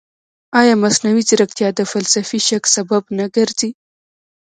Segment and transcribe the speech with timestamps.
[0.59, 3.69] ایا مصنوعي ځیرکتیا د فلسفي شک سبب نه ګرځي؟